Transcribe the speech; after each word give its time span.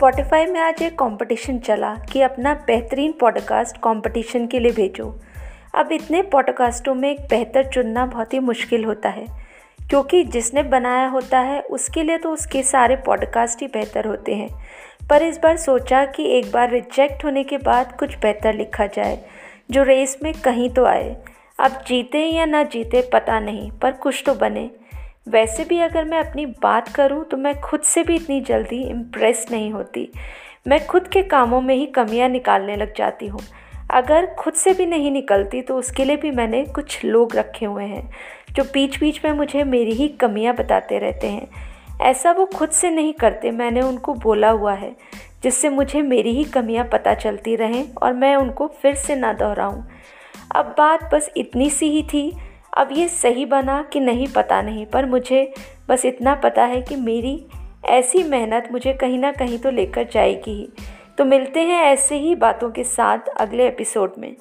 Spotify 0.00 0.44
में 0.46 0.58
आज 0.60 0.80
एक 0.82 0.92
कंपटीशन 0.98 1.58
चला 1.58 1.94
कि 2.12 2.20
अपना 2.22 2.52
बेहतरीन 2.66 3.12
पॉडकास्ट 3.12 3.76
कंपटीशन 3.76 4.46
के 4.46 4.58
लिए 4.58 4.72
भेजो। 4.72 5.08
अब 5.74 5.92
इतने 5.92 6.22
पॉडकास्टों 6.22 6.94
में 6.94 7.08
एक 7.10 7.20
बेहतर 7.30 7.68
चुनना 7.68 8.06
बहुत 8.06 8.32
ही 8.34 8.38
मुश्किल 8.38 8.84
होता 8.84 9.08
है, 9.08 9.26
क्योंकि 9.90 10.22
जिसने 10.24 10.62
बनाया 10.62 11.06
होता 11.06 11.40
है, 11.40 11.60
उसके 11.60 12.02
लिए 12.02 12.18
तो 12.18 12.30
उसके 12.30 12.62
सारे 12.62 12.96
पॉडकास्ट 12.96 13.60
ही 13.60 13.66
बेहतर 13.66 14.06
होते 14.06 14.34
हैं। 14.34 14.48
पर 15.10 15.22
इस 15.22 15.38
बार 15.38 15.56
सोचा 15.56 16.04
कि 16.06 16.30
एक 16.30 16.50
बार 16.52 16.70
रिजेक्ट 16.70 17.24
होने 17.24 17.44
के 17.44 17.58
बाद 17.58 17.96
कुछ 17.98 18.18
बेहतर 18.18 18.54
लिखा 18.54 18.86
जाए, 18.86 19.18
जो 19.70 19.82
रेस 19.82 20.18
में 20.22 20.32
कहीं 20.34 20.70
तो 20.70 20.84
आए। 20.84 21.16
अब 21.58 21.82
जीते 21.86 22.24
या 22.26 22.44
ना 22.44 22.62
जीते 22.62 23.08
पता 23.12 23.40
नहीं, 23.40 23.70
पर 23.72 23.92
कुछ 23.92 24.22
तो 24.26 24.34
बने। 24.34 24.70
वैसे 25.26 25.64
भी 25.64 25.78
अगर 25.80 26.04
मैं 26.04 26.18
अपनी 26.18 26.44
बात 26.62 26.88
करूँ 26.88 27.24
तो 27.24 27.36
मैं 27.36 27.60
खुद 27.60 27.80
से 27.80 28.02
भी 28.02 28.14
इतनी 28.14 28.40
जल्दी 28.40 28.82
इम्प्रेस 28.82 29.46
नहीं 29.50 29.70
होती। 29.72 30.08
मैं 30.68 30.86
खुद 30.86 31.08
के 31.08 31.22
कामों 31.22 31.60
में 31.60 31.74
ही 31.74 31.86
कमियाँ 31.86 32.28
निकालने 32.28 32.76
लग 32.76 32.94
जाती 32.96 33.26
हूँ। 33.26 33.40
अगर 33.90 34.26
खुद 34.34 34.54
से 34.54 34.72
भी 34.74 34.86
नहीं 34.86 35.10
निकलती 35.10 35.62
तो 35.62 35.76
उसके 35.76 36.04
लिए 36.04 36.16
भी 36.16 36.30
मैंने 36.30 36.64
कुछ 36.64 37.04
लोग 37.04 37.36
रखे 37.36 37.66
हुए 37.66 37.84
हैं, 37.84 38.10
जो 38.52 38.64
बीच 38.64 38.98
बीच 39.00 39.24
में 39.24 39.32
मुझे 39.32 39.64
मेरी 39.64 39.92
ही 39.92 40.08
कमियाँ 40.20 40.54
बताते 40.54 40.98
रहते 40.98 41.26
हैं। 41.26 41.48
ऐसा 42.00 42.32
वो 42.32 42.46
खुद 42.46 42.70
से 42.70 42.90
नहीं 42.90 43.12
करते, 43.12 43.50
मैंने 43.50 43.80
उनको 43.80 44.14
बोला 44.14 44.50
हुआ 44.50 44.74
है, 44.74 44.94
जिससे 45.42 45.68
मुझे 45.68 46.02
मेरी 46.02 46.30
ही 46.30 46.44
कमियाँ 46.44 46.84
पता 46.84 47.14
चलती 47.14 47.56
रहें 47.56 47.94
और 47.94 48.12
मैं 48.12 48.34
उनको 48.36 48.66
फिर 48.82 48.94
से 48.96 49.16
ना 49.16 49.32
दोहराऊँ। 49.32 49.84
अब 50.56 50.74
बात 50.78 51.10
बस 51.14 51.30
इतनी 51.36 51.70
सी 51.70 51.90
ही 51.90 52.02
थी। 52.02 52.30
अब 52.76 52.88
ये 52.92 53.08
सही 53.08 53.44
बना 53.46 53.82
कि 53.82 54.00
नहीं 54.00 54.26
पता 54.28 54.62
नहीं, 54.62 54.86
पर 54.86 55.06
मुझे 55.06 55.54
बस 55.88 56.04
इतना 56.04 56.34
पता 56.34 56.64
है 56.64 56.82
कि 56.82 56.96
मेरी 56.96 57.46
ऐसी 57.84 58.22
मेहनत 58.22 58.68
मुझे 58.72 58.92
कहीं 58.92 59.18
ना 59.18 59.32
कहीं 59.32 59.58
तो 59.58 59.70
लेकर 59.70 60.08
जाएगी 60.12 60.50
ही। 60.50 60.68
तो 61.18 61.24
मिलते 61.24 61.60
हैं 61.60 61.82
ऐसे 61.82 62.16
ही 62.16 62.34
बातों 62.34 62.70
के 62.70 62.84
साथ 62.84 63.18
अगले 63.18 63.68
एपिसोड 63.68 64.12
में। 64.18 64.36